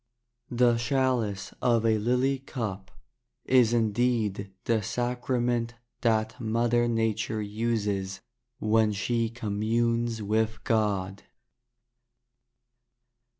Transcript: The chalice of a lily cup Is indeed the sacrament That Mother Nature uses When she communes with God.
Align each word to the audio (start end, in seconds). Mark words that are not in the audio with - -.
The 0.49 0.77
chalice 0.77 1.53
of 1.61 1.85
a 1.85 1.99
lily 1.99 2.39
cup 2.39 2.89
Is 3.45 3.71
indeed 3.71 4.51
the 4.63 4.81
sacrament 4.81 5.75
That 6.01 6.39
Mother 6.41 6.87
Nature 6.87 7.43
uses 7.43 8.19
When 8.57 8.93
she 8.93 9.29
communes 9.29 10.23
with 10.23 10.63
God. 10.63 11.21